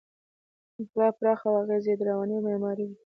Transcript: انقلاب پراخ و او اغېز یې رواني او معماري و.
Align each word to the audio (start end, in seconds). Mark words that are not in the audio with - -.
انقلاب 0.79 1.13
پراخ 1.19 1.39
و 1.43 1.45
او 1.49 1.55
اغېز 1.63 1.85
یې 1.89 1.95
رواني 2.09 2.35
او 2.37 2.45
معماري 2.47 2.85
و. 2.87 2.91